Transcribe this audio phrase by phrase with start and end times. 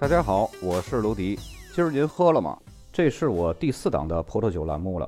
[0.00, 1.38] 大家好，我是卢迪。
[1.74, 2.58] 今儿您喝了吗？
[2.90, 5.06] 这是我第四档的葡萄酒栏目了。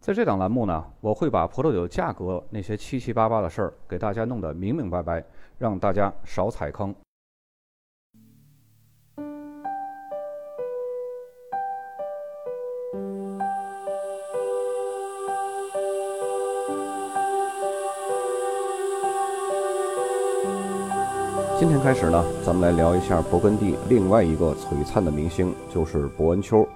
[0.00, 5.24] 在这档栏目呢，我会把葡萄酒价格那些七七八八的事儿给大家弄得明明白白，
[5.58, 6.92] 让大家少踩坑。
[21.58, 26.66] 今天开始呢，咱们来聊一下勃艮第另外一个璀璨的明星，就是伯恩丘。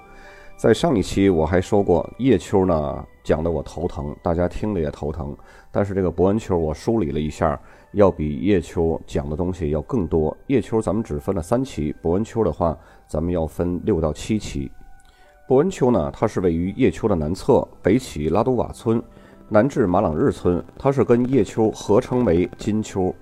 [0.57, 5.37] 在上一期我还说过，叶丘呢讲的我头疼，大家听的也头疼。
[5.73, 7.61] 但是这个伯恩丘我梳理了一下，
[7.93, 10.37] 要比叶丘讲的东西要更多。
[10.47, 12.77] 叶丘咱们只分了三期，伯恩丘的话
[13.09, 14.71] 咱们要分六到七期。
[15.49, 19.03] 伯恩丘呢，它是位于叶丘的南侧，北起拉都瓦村，
[19.49, 23.15] 南至马朗日村，它是跟叶丘合称为金丘。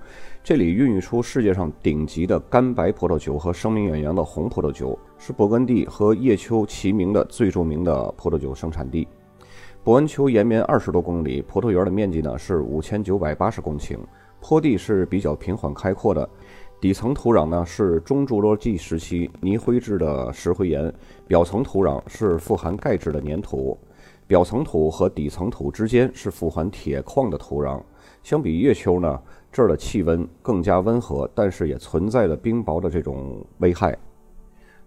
[0.44, 9.08] 这里孕育出世界上顶级的干白葡萄酒和声名远扬的红葡萄酒，是勃艮第和叶丘齐名的最著名的葡萄酒生产地。
[9.82, 13.96] 伯恩丘延绵二十多公里，葡萄园的面积呢是五千九百八十公顷，
[14.38, 16.28] 坡地是比较平缓开阔的，
[16.78, 20.92] 底层土壤呢是中侏罗纪时期泥灰质的石灰岩，
[21.26, 23.78] 表层土壤是富含钙质的粘土，
[24.26, 27.80] 表层土和底层土之间是富含铁矿的土壤。
[28.22, 29.20] 相比叶丘呢？
[29.54, 33.96] 这儿的气温更加温和，但是也存在着冰雹的这种危害。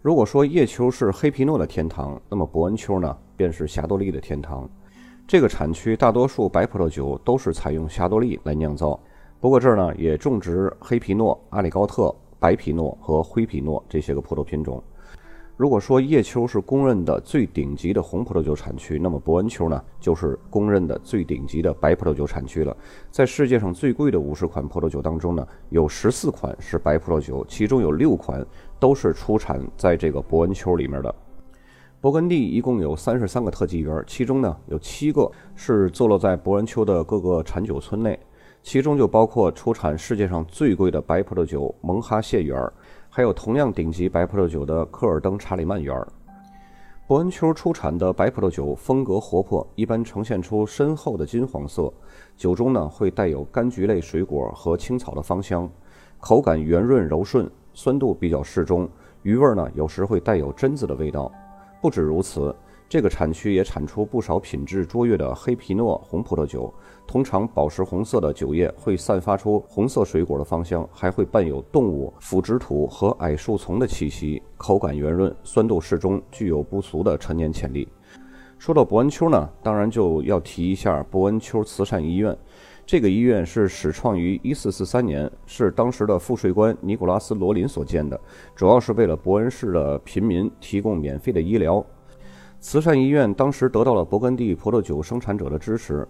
[0.02, 4.70] 如果说叶丘是黑皮诺的天堂，那么伯恩丘呢，便是霞多丽的天堂。
[5.26, 9.00] 这个产区大多数白葡萄酒都是采用霞多丽来酿造，
[9.40, 14.84] 不过这儿呢也种植黑皮诺、阿里高特、白皮诺和灰皮诺这些个葡萄品种。
[15.58, 22.78] 如果说叶丘是公认的最顶级的红葡萄酒产区，那么伯恩丘呢，就是公认的最顶级的白葡萄酒产区了。
[23.10, 28.46] 在世界上最贵的五十款葡萄酒当中呢，有十四款是白葡萄酒，其中有六款
[28.80, 31.16] 都是出产在这个伯恩丘里面的。
[32.00, 38.20] 勃艮第一共有三十三个特级园，其中呢有七个是坐落在伯恩丘的各个产酒村内，
[38.62, 42.56] 其中就包括出产世界上最贵的白葡萄酒蒙哈谢园。
[43.18, 46.08] 还有同样顶级白葡萄酒的科尔登查理曼园儿，
[47.08, 51.92] 伯恩丘出产的白葡萄酒风格活泼，一般呈现出深厚的金黄色，
[52.36, 55.68] 酒中呢会带有柑橘类水果和青草的芳香，
[56.20, 58.88] 口感圆润柔顺，酸度比较适中，
[59.24, 61.32] 余味呢有时会带有榛子的味道。
[61.82, 62.56] 不止如此。
[62.90, 66.74] 这个产区也产出不少品质卓越的黑皮诺红葡萄酒，
[67.06, 77.86] 通常宝石红色的酒液会散发出红色水果的芳香，还会伴有动物、腐殖土和矮树丛的气息，口感圆润，酸度适中，具有不俗的陈年潜力。
[78.58, 82.36] 说到伯恩丘呢，当然就要提一下伯恩丘慈善医院。
[82.86, 88.18] 这个医院是始创于1443年，是当时的赋税官尼古拉斯·罗林所建的，
[88.56, 91.86] 主要是为了伯恩市的贫民提供免费的医疗。
[92.70, 96.06] 慈善医院当时得到了勃艮第葡萄酒生产者的支持，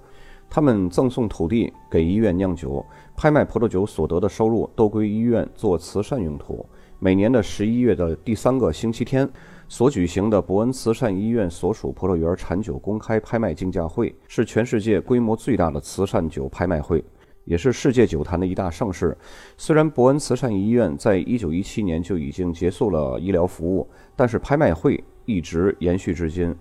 [0.50, 2.84] 他们赠送土地给医院酿酒，
[3.16, 6.66] 拍卖葡萄酒所得的收入都归医院做慈善用途。
[6.98, 9.30] 每年的十一月的第三个星期天
[9.68, 17.06] 所举行的伯恩慈善医院所属葡萄园产酒公开拍卖竞价会，是全世界规模最大的慈善酒拍卖会，
[17.46, 19.16] 也是世界酒坛的一大盛事。
[19.58, 25.04] 虽然伯恩慈善医院在一九一七年就已经结束了医疗服务，但是拍卖会。
[25.28, 26.56] 一直延续至今，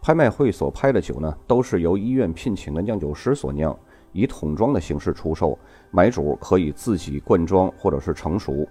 [0.00, 3.76] 拍卖会所拍的酒呢，都是由医院聘请的酿酒师所酿，
[4.12, 5.58] 以桶装的形式出售，
[5.90, 8.66] 买主可以自己灌装或者是成熟。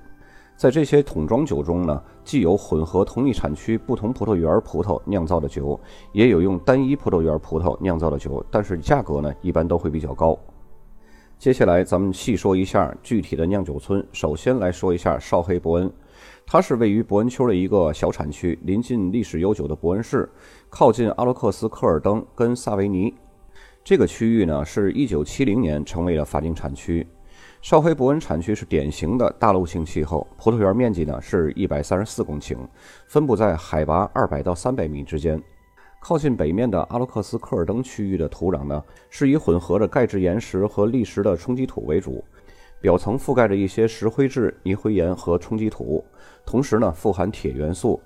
[0.56, 5.78] 在这些桶装酒中呢，既有混合同一产区不同葡萄园葡萄酿造的酒，
[6.13, 10.40] 也有用单一葡萄园葡萄酿造的酒，但是价格呢，一般都会比较高。
[11.38, 15.91] 接下来咱们细说一下具体的酿酒村，首先来说一下绍黑伯恩。
[16.51, 20.29] 它是位于伯恩丘的一个小产区，临近历史悠久的伯恩市，
[20.69, 23.16] 靠近阿罗克斯科尔登跟萨维尼。
[23.85, 27.08] 这个区域呢，是一九七零年成为了法定产区。
[27.61, 32.58] 绍黑伯恩产区是典型的大陆性气候，葡萄园面积呢是一百三十四公顷，
[33.08, 35.41] 分布在海拔二百到三百米之间。
[36.02, 42.22] 靠近北面的阿罗克斯科尔登区域的土壤呢，是以混合着钙质岩石和砾石的冲积土为主。
[42.81, 46.03] 表层覆盖着一些石灰质泥灰岩和冲积土，
[46.43, 48.01] 同时呢富含铁元素。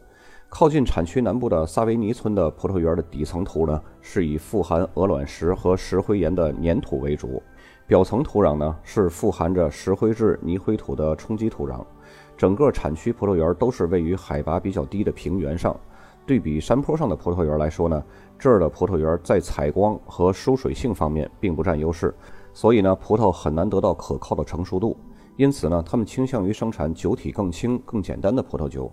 [0.49, 7.41] 靠近产区南部的萨维尼村的葡萄园的底层土呢是以富含鹅卵石和石灰岩的粘土为主，
[7.87, 11.83] 表层土壤呢是富含着石灰质泥灰土的冲积土壤。
[12.37, 15.77] 整个产区葡萄园都是位于海拔比较低的平原上，
[16.25, 18.03] 对比山坡上的葡萄园来说呢，
[18.37, 22.13] 这儿的葡萄园在采光和疏水性方面并不占优势。
[22.55, 24.95] 所以呢，葡萄很难得到可靠的成熟度，
[25.35, 28.89] 因此呢，他们倾向于生产酒体更轻、更简单的葡萄酒。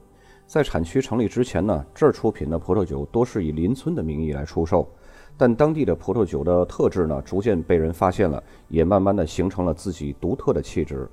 [0.49, 4.91] 在产区成立之前呢，这儿出品的葡萄酒多是以邻村的名义来出售。
[5.37, 11.09] 但当地的葡萄酒的特质呢，逐渐被人发现了，也慢慢的形成了自己独特的气质。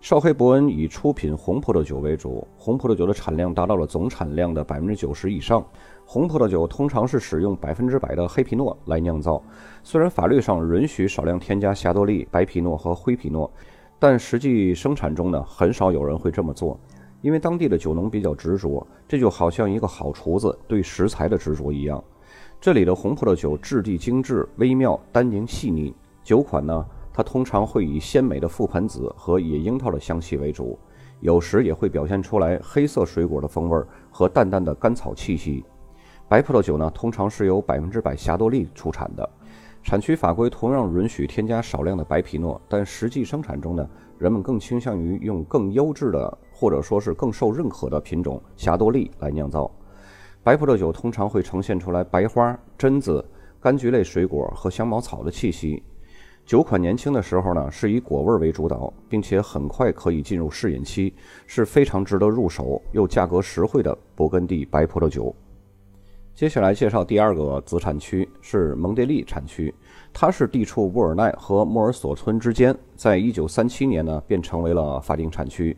[0.00, 5.64] 绍黑伯恩以出品红葡萄酒为主，红葡萄酒的产量达到了总产量的百分之九十以上。
[6.06, 9.42] 红葡萄酒通常是使用百分之百的黑皮诺来酿造，
[9.82, 13.50] 虽然法律上允许少量添加霞多丽、白皮诺和灰皮诺，
[13.98, 16.78] 但实际生产中呢，很少有人会这么做，
[17.20, 22.02] 因为当地的酒农比较执着，这就好像一个好厨子对食材的执着一样。
[22.60, 25.92] 这里的红葡萄酒质地精致、微妙、单宁细腻。
[26.22, 26.86] 酒款呢，
[27.18, 30.78] 它通常会以鲜美的覆盆子和野樱桃的香气为主，
[31.18, 33.76] 有时也会表现出来黑色水果的风味
[34.08, 35.64] 和淡淡的甘草气息。
[36.28, 39.28] 白葡萄酒呢，通常是由百分之百霞多丽出产的。
[39.82, 43.84] 产区法规同样允许添加少量的白皮诺，但实际生产中呢，
[44.16, 49.68] 人们更倾向于用更优质的或者说是更受认可的品种霞多丽来酿造。
[50.44, 53.28] 白葡萄酒通常会呈现出来白花、榛子、
[53.60, 55.82] 柑橘类水果和香茅草的气息。
[56.48, 61.12] 酒款年轻的时候呢，是以果味为主导，并且很快可以进入适饮期，
[61.46, 65.36] 是非常值得入手又价格实惠的勃艮第白葡萄酒。
[66.34, 69.74] 接下来介绍第二个子产区是蒙迭利产区，
[70.10, 75.76] 它是地处沃尔奈和莫尔索村之间，在一九三七年呢便成为了法定产区。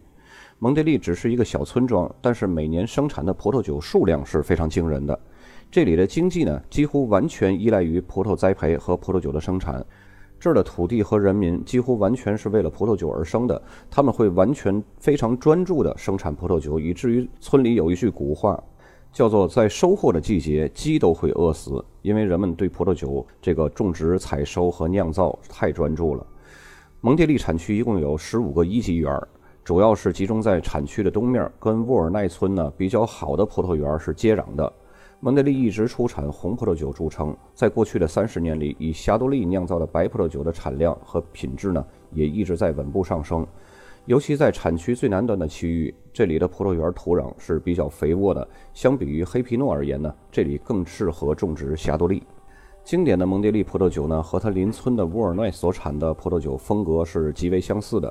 [0.61, 5.19] 蒙迭利只是一个小村庄，但是每年生产的葡萄酒数量是非常惊人的。
[5.69, 9.85] 这里的经济呢，几乎完全依赖于葡萄栽培和葡萄酒的生产。
[10.41, 13.61] 这儿的土地和人民几乎完全是为了葡萄酒而生的，
[13.91, 18.59] 他们会完全非常专注地生产葡萄酒，以至于村里有一句古话，
[19.13, 26.27] 叫做“在收获的季节，鸡都会饿死”，因为人们对葡萄酒这个种植、采收和酿造太专注了。
[27.03, 29.15] 蒙蒂利产区一共有十五个一级园。
[29.63, 34.73] 主要是集中在产区的东面，跟沃尔奈村呢比较好的葡萄园是接壤的。
[35.23, 43.47] 蒙德利一直出产红葡萄酒著称，在过去的三十年里，以霞多丽酿造的白葡萄酒的产量和品质呢也一直在稳步上升。
[44.07, 52.23] 尤其在产区最南端的区域，这里的葡萄园土壤是比较肥沃的，相比于黑皮诺而言呢，这里更适合种植霞多丽。
[52.83, 58.11] 经典的蒙迭利葡萄酒呢，和它邻村的沃尔奈所产的葡萄酒风格是极为相似的。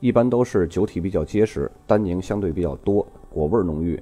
[0.00, 4.00] 一般都是酒体比较结实，单宁相对比较多，果味浓郁。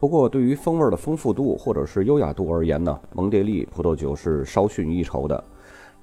[0.00, 5.44] 不过，对于风味的丰富度或者是优雅度而言呢，蒙迭利葡萄酒是稍逊一筹的。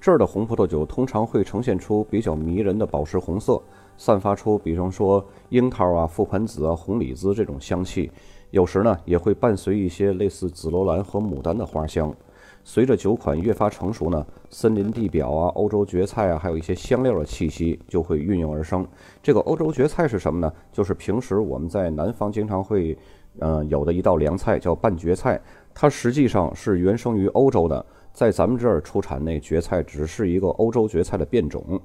[0.00, 3.60] 这儿的红葡萄酒通常会呈现出比较迷人的宝石红色，
[3.96, 8.08] 散发出比方说樱桃啊、覆盆子啊、红李子这种香气，
[8.52, 12.14] 有时呢也会伴随一些类似紫罗兰和牡丹的花香。
[12.62, 18.86] 随着酒款越发成熟呢，森林地表啊、欧洲蕨菜啊，还有一些香料的气息就会运用而生。
[19.22, 20.52] 这个欧洲蕨菜是什么呢？
[20.70, 22.96] 就是平时我们在南方经常会，
[23.38, 25.40] 呃，有的一道凉菜叫拌蕨菜，
[25.74, 31.80] 它实际上是原生于欧洲的，在咱们这儿出产那蕨菜只是一个欧洲蕨菜的变种。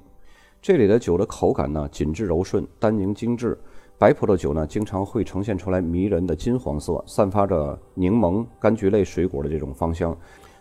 [0.61, 3.57] 这里的酒的口感呢，紧致柔顺，单宁精致。
[3.97, 10.17] 白葡萄酒呢，经常会呈现出来迷人的金黄色，散发着柠檬、柑橘类水果的这种芳香。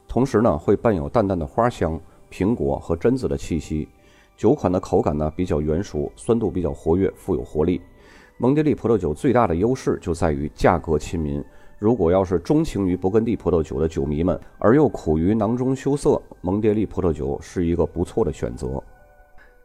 [0.06, 1.98] 同时呢，会伴有淡淡的花香、
[2.30, 3.88] 苹果和榛子的气息。
[4.36, 7.80] 酒款的口感呢比较圆熟，酸度比较活跃，富有活力。
[8.42, 11.40] 蒙迭利葡萄酒最大的优势就在于价格亲民。
[11.78, 18.82] 如果要是钟情于勃艮第葡萄酒的酒迷们，而又苦于囊中羞涩，蒙迭利葡萄酒是一个不错的选择。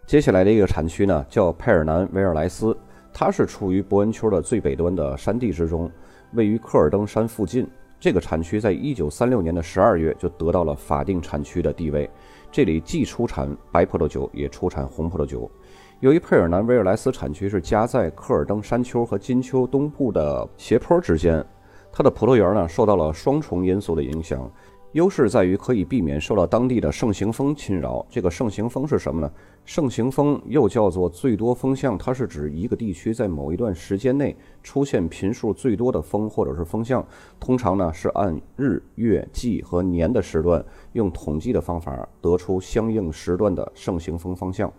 [0.06, 2.78] 接下来的一个产区呢，叫佩尔南维尔莱斯，
[3.12, 5.90] 它是处于伯恩丘的最北端的山地之中，
[6.34, 7.68] 位于科尔登山附近。
[8.00, 12.08] 这个产区在一九三六年的十二月就得到了法定产区的地位。
[12.52, 15.50] 这里既出产白葡萄酒，也出产红葡萄酒。
[16.00, 21.44] 由于佩尔南维尔莱斯产区是夹在科尔登山丘和金丘东部的斜坡之间，
[21.92, 24.48] 它的葡萄园呢受到了双重因素的影响。
[24.92, 28.06] 优势在于可以避免受到当地的盛行风侵扰。
[28.12, 29.32] 这个盛行风是什么呢？
[29.66, 37.04] 盛行风又叫做最多风向，它是指一个地区在某一段时间内出现频数最多的风或者是风向。
[37.40, 40.64] 通常呢是按日、月、季和年的时段，
[40.94, 44.72] 用统计的方法得出相应时段的盛行风方向。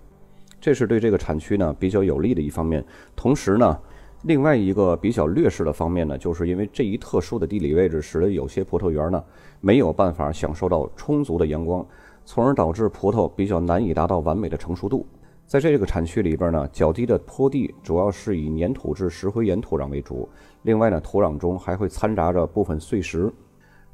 [0.60, 2.84] 这是对这个产区呢比较有利的一方面。
[3.14, 3.78] 同时呢。
[4.24, 9.24] 另外一个比较劣势的方面呢，就是因为这一特殊的地理位置，使得有些葡萄园呢
[9.60, 11.86] 没有办法享受到充足的阳光，
[12.24, 15.06] 从而导致葡萄比较难以达到完美的成熟度。
[15.46, 20.28] 在这个产区里边呢，较低的坡地主要是以粘土质石灰岩土壤为主，
[20.62, 23.32] 另外呢，土壤中还会掺杂着部分碎石。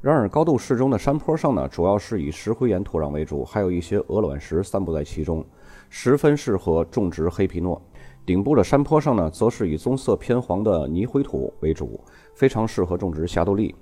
[0.01, 5.45] 然而，高度适中的山坡上呢，主要是以石灰岩土壤为主，还有一些鹅卵石散布在其中，
[5.89, 7.81] 十分适合种植黑皮诺。
[8.25, 11.99] 顶部的山坡上呢，则是以棕色偏黄的泥灰土为主，
[12.33, 13.75] 非常适合种植霞多丽。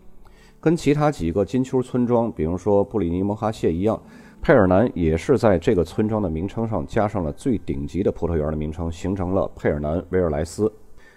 [0.60, 4.02] 跟其他几个金丘村庄，比如说布里尼蒙哈谢一样，
[4.42, 10.72] 佩尔南也是在这个村庄的名称上加上了最顶级的葡萄园的名称，形成了佩尔南维尔莱斯。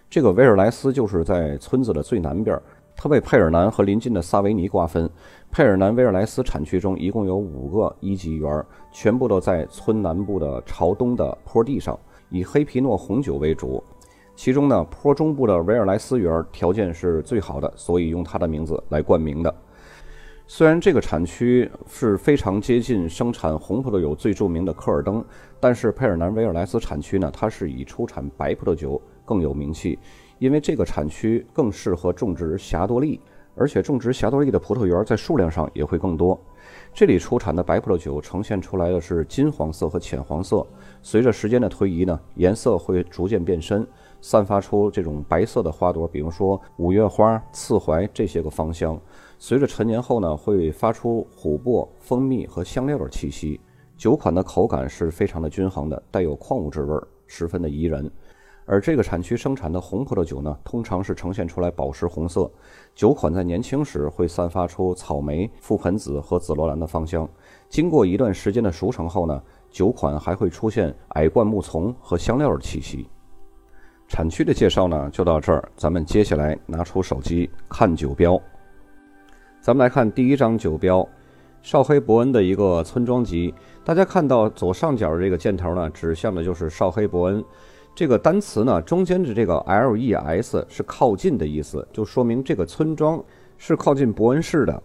[0.09, 2.61] 这个维尔莱斯就是在村子的最南边，
[2.97, 5.11] 它被佩尔南和邻近的萨维尼瓜分。
[5.51, 11.99] 佩尔南维尔莱斯产区中一共有五个一级园，全部都在村南部的朝东的坡地上，
[12.29, 13.83] 以黑皮诺红酒为主。
[14.35, 19.55] 其中呢，坡中部的维尔莱斯园条件是最好的，所以用它的名字来冠名的。
[20.47, 25.25] 虽然这个产区是非常接近生产红葡萄酒最著名的科尔登，
[25.59, 29.99] 但是佩尔南维尔莱斯产区呢，它是以出产白葡萄酒更有名气，
[30.39, 33.19] 因为这个产区更适合种植霞多丽，
[33.57, 36.39] 而且种植霞多丽的葡萄园在数量上也会更多。
[36.93, 40.67] 这里出产的白葡萄酒呈现出来的是金黄色和浅黄色，
[41.03, 43.87] 随着时间的推移呢，颜色会逐渐变深。
[44.21, 48.99] 散发出这种白色的花朵，比如说五月花、刺槐这些个芳香。
[49.39, 53.61] 随着陈年后呢，会发出琥珀、蜂蜜和香料的气息。
[53.97, 58.11] 酒款的口感是非常的均衡的，带有矿物质味，十分的宜人。
[58.69, 62.51] 而这个产区生产的红葡萄酒呢，通常是呈现出来宝石红色。
[62.97, 67.29] 酒款在年轻时会散发出草莓、覆盆子和紫罗兰的芳香。
[67.69, 73.09] 经过一段时间的熟成后呢，酒款还会出现矮灌木丛和香料的气息。
[74.09, 75.69] 产区的介绍呢，就到这儿。
[75.77, 78.41] 咱们接下来拿出手机看酒标。
[79.61, 81.09] 咱们来看第一张酒标，
[81.63, 83.55] 绍黑伯恩的一个村庄级。
[83.85, 87.45] 大家看到左上角这个箭头呢，指向的就是绍黑伯恩。
[87.97, 93.25] 这个单词呢，中间的这个 LES 是靠近的意思，就说明这个村庄
[93.57, 94.83] 是靠近伯恩市的。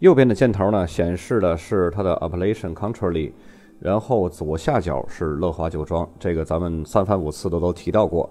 [0.00, 3.30] 右边的箭头呢，显示的是它的 Appellation Country，
[3.78, 6.10] 然后左下角是乐华酒庄。
[6.18, 8.28] 这个咱们三番五次的都提到过。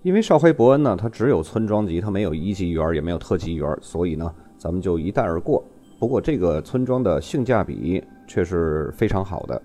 [0.00, 5.62] 因为绍黑伯恩呢，它只有村庄级，它没有一级园，也没有特级园，所以呢，咱们就一带而过。
[5.98, 9.60] 不过这个村庄的性价比却是非常好的。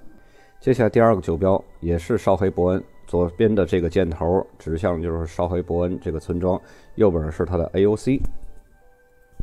[0.60, 2.84] 接下来第二个酒标也是绍黑伯恩，
[3.14, 6.60] 左边的这个箭头指向就是绍黑伯恩这个村庄，
[6.96, 8.20] 右边是它的 AOC。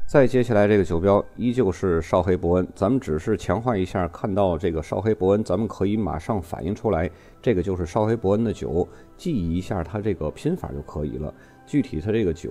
[0.08, 7.08] 再接下来这个酒标依旧是绍黑伯恩，咱们只是强化一下，看到这个绍黑伯恩，咱们可以马上反应出来，
[7.40, 11.32] 这个就是绍黑伯恩的酒，记忆一下它这个拼法就可以了。
[11.64, 12.50] 具体它这个酒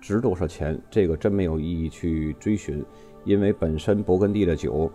[0.00, 2.82] 值多少钱，这个真没有意义去追寻，
[3.24, 4.90] 因为本身勃艮第的酒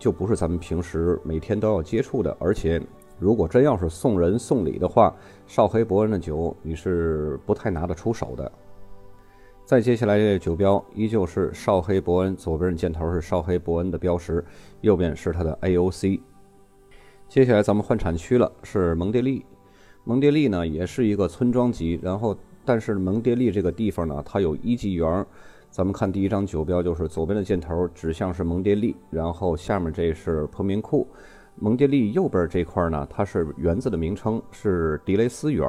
[0.00, 2.82] 就不是咱们平时每天都要接触的，而且
[3.22, 5.14] 如果真要是送人送礼的话，
[5.46, 8.50] 绍黑伯恩的酒你是不太拿得出手的。
[9.64, 14.44] 再接下来这个酒标依旧是绍黑伯恩，左边的箭头是绍黑伯恩的标识，
[14.80, 16.18] 右边是它的 AOC。
[17.28, 19.46] 接下来咱们换产区了，是蒙迭利。
[20.02, 25.24] 蒙迭利呢也是一个村庄级，然后但是蒙迭利这个地方呢，它有一级园。
[25.70, 31.06] 咱们看第一张酒标，就是左边的箭头指向是蒙迭利，然后下面这是破明库。
[31.56, 35.68] 蒙迭利右边这块呢，它是园子的名称是迪雷斯园。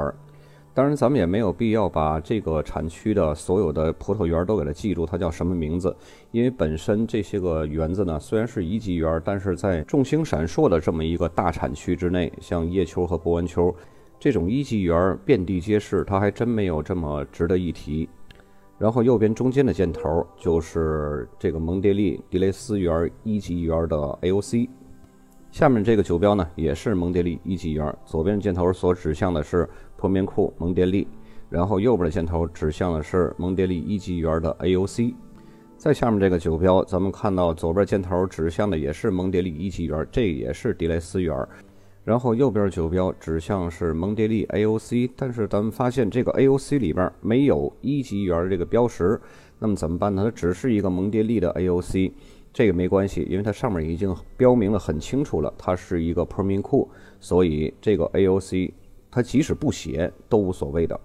[0.76, 5.96] 当然，咱们也没有必要把这个产区的所有的葡萄园都给它记住，它叫什么名字？
[6.32, 13.72] 因为本身这些个园子呢，虽然是一级园，但是在众星闪烁的这么一个大产区之内，像叶丘和博文丘
[14.20, 18.10] 这种一级园遍地皆是，它还真没有这么值得一提。
[18.80, 24.68] 然后右边中间的箭头就是这个蒙迭利迪雷斯园一级园的 AOC。
[25.54, 29.70] 下面这个酒标呢，也是蒙迭利一级园，左边箭头所指向的是。
[29.96, 31.08] 破面库蒙迭利，
[31.48, 35.14] 然后右边的箭头指向的是蒙迭利一级园的 AOC。
[35.78, 41.38] 在下面这个酒标，咱们看到左边箭头指向的也是蒙迭利一级园，这也是迪雷斯园。
[42.04, 49.22] 然后右边酒标指向是蒙迭利 AOC，但是咱们发现这个 AOC 里边没有一级园这个标识，
[49.60, 50.24] 那么怎么办呢？
[50.26, 52.12] 它只是一个蒙迭利的 AOC，
[52.54, 56.88] 这个没关系，因为它上面已经标明了很清楚了，它是一个 p e r m i n 库，
[57.20, 58.72] 所以这个 AOC。
[59.16, 61.00] 它即使不写都无所谓的。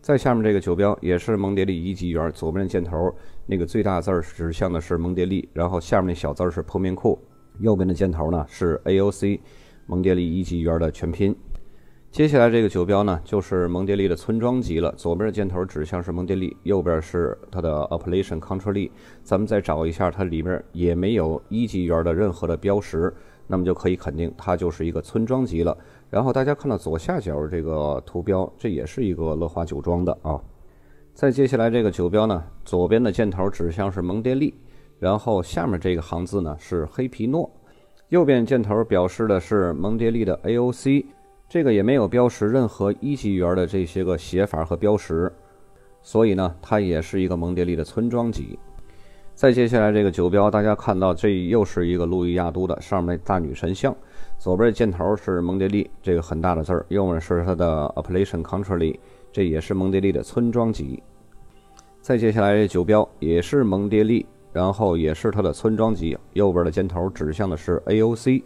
[0.00, 3.12] 在下面这个酒标也是蒙迭利一级园，左边的箭头
[3.46, 7.18] 那个最大字儿指向的是蒙迭利，然后下面那小字儿是破面库，
[7.58, 9.40] 右边的箭头呢是 AOC，
[9.86, 11.34] 蒙迭利一级园的全拼。
[12.12, 18.90] 接下来这个酒标呢就是蒙迪利的村庄级了，左边的箭头指向是蒙迪利，右边是它的 Appellation Country。
[19.22, 23.10] 咱们再找一下，它里面也没有一级园的任何的标识，
[23.46, 25.74] 那么就可以肯定它就是一个村庄级了。
[26.10, 30.38] 然后大家看到左下角这个图标，这也是一个乐华酒庄的啊。
[31.14, 34.52] 再接下来这个酒标呢，左边的箭头指向是蒙迪利，
[34.98, 37.50] 然后下面这个行字呢是黑皮诺，
[38.10, 41.06] 右边箭头表示的是蒙迪利的 AOC。
[41.52, 45.30] 这个也没有标识任何一级园的这些个写法和标识，
[46.00, 48.58] 所以呢，它也是一个蒙迭利的村庄级。
[49.34, 53.94] 再接下来这个酒标，大家看到这又是一个路易亚都的，上面大女神像，
[54.38, 58.98] 左边箭头是蒙迭利这个很大的字儿，右面是它的 Appellation Country，
[59.30, 61.02] 这也是蒙迭利的村庄级。
[62.00, 68.42] 再接下来这酒标也是蒙迭利，然后也是它的村庄级，右边的箭头指向的是 AOC。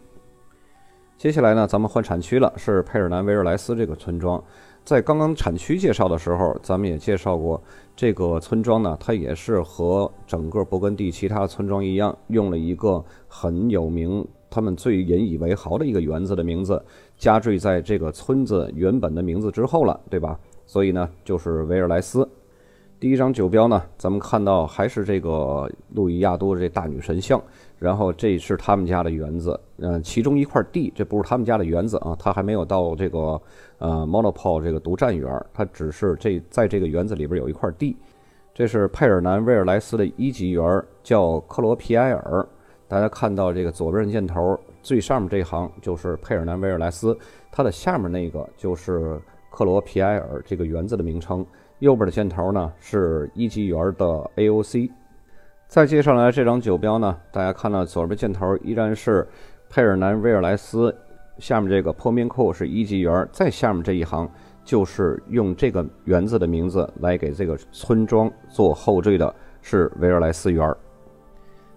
[1.19, 4.43] 接下来呢，咱们换产区了，是佩尔南维尔莱斯这个村庄。
[4.85, 7.61] 在刚刚产区介绍的时候，咱们也介绍过
[7.97, 16.85] 这个村庄呢，它也是和整个勃艮第其他村庄一样，用了一个很有名、他们最引以为豪的一个园子的名字，
[17.17, 20.39] 加缀在这个村子原本的名字之后了，对吧？
[20.67, 22.29] 所以呢，就是维尔莱斯。
[23.01, 27.43] 第一张酒标呢，咱们看到还是这个路易亚都这大女神像，
[27.79, 33.41] 然后这是他们家的园子，嗯，其中一块地，这不是他们家的园子啊，他还没有到这个
[33.79, 37.97] 呃 m o n o p o l 这个独占园，他只是这在这个园子里边有一块地，
[38.55, 42.47] 这是佩尔南威尔莱斯的一级园，叫克罗皮埃尔。
[42.89, 47.19] 大家看到这个左边的箭头最上面这一行就是佩尔南威尔莱斯，
[47.51, 51.45] 它的下面那个就是克罗皮埃尔这个园子的名称。
[51.81, 54.91] 右边的箭头呢是一级园的 AOC。
[55.69, 59.27] 再接上来这张酒标呢，大家看到左边箭头依然是
[59.69, 60.95] 佩尔南威尔莱斯，
[61.39, 64.31] 下面这个破面库是一级园，再下面这一行
[64.65, 70.73] 就是用这个园子的名字来给这个村庄做后缀的，是维尔莱斯园。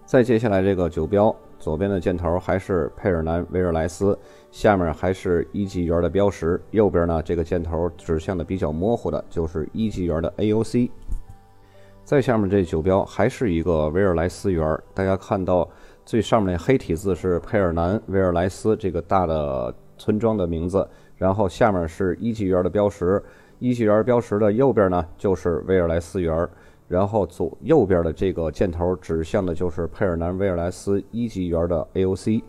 [0.06, 1.34] 再接下来这个酒标。
[1.58, 4.18] 左边的箭头还是佩尔南维尔莱斯，
[4.50, 6.58] 下面还是一级园的标识。
[6.70, 10.90] 右边呢，这个箭头指向的比较模糊的，就是一级园的 AOC。
[12.10, 15.70] 再下面这酒标还是一个维尔莱斯园，大家看到
[16.04, 20.84] 最上面那黑体字是佩尔南维尔莱斯这个大的村庄的名字，
[21.16, 23.22] 然后下面是一级园的标识。
[23.60, 26.48] 一级园标识的右边呢，就是维尔莱斯园。
[26.88, 32.42] 然后左右边的这个箭头指向的就是佩尔南维尔莱斯一级园的 AOC。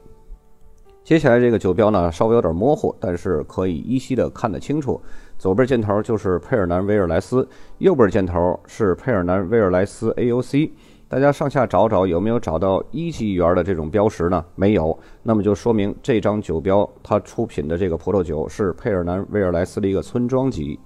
[1.03, 4.99] 接下来这个酒标呢稍微有点模糊，但是可以依稀的看得清楚。
[5.41, 7.47] 左边箭头就是佩尔南维尔莱斯，
[7.79, 10.69] 右边箭头是佩尔南维尔莱斯 AOC。
[11.09, 14.45] 大家上下找找有没有找到一级园的这种标识呢？
[14.53, 20.79] 没有，那么就说明这张酒标它出品的这个葡萄酒是佩尔南维尔莱斯的一个村庄级。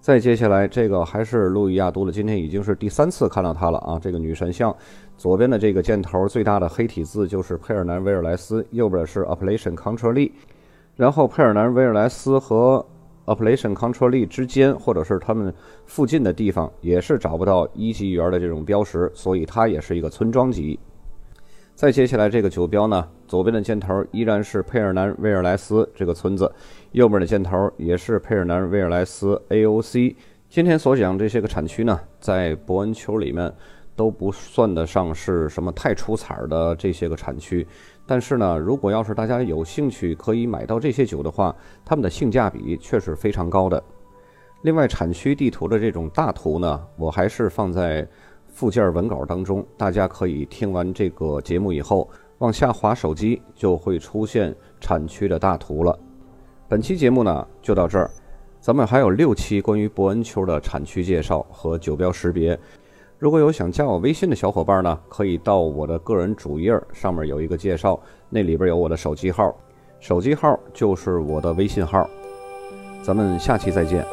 [0.00, 3.98] 再接下来，这个还是路易亚都的，今天已经是第三次看到它了啊！
[4.00, 4.74] 这个女神像，
[5.18, 10.32] 左边的这个箭头最大的黑体字就是佩尔南维尔莱斯，右边是 Appellation Country。
[10.96, 12.84] 然后佩尔南维尔莱斯和
[13.28, 15.52] Appellation control 之间，或者是他们
[15.86, 20.78] 附近的地方，也是找不到一级园的这种标识，所以它也是一个村庄级。
[21.74, 26.50] 再接下来这个酒标呢，左边的箭头依然是佩尔南威尔莱斯这个村子，
[26.90, 30.16] 右边的箭头也是佩尔南威尔莱斯 AOC。
[30.48, 33.52] 今天所讲这些个产区呢，在伯恩丘里面
[33.94, 37.64] 都不算得上是什么太出彩的这些个产区，
[38.08, 43.80] 但是呢，如果要是大家有兴趣可以买到这些酒的话，它们的性价比却是非常高的。
[44.62, 48.04] 另外，产区地图的这种大图呢，我还是放在。
[48.50, 55.96] 附件文稿当中，大家可以听完这个节目以后，往下滑手机就会出现产区的大图了。
[56.66, 58.10] 本期节目呢就到这儿，
[58.60, 62.58] 咱们还有六期关于伯恩丘的产区介绍和酒标识别。
[63.18, 67.98] 如果有想加我微信的小伙伴呢，可以到我的个人主页上面有一个介绍，
[68.30, 69.52] 那里边有我的手机号，
[69.98, 72.08] 手机号就是我的微信号。
[73.02, 74.06] 咱们下期再见。